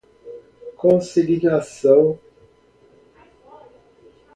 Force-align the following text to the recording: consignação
consignação 0.75 2.17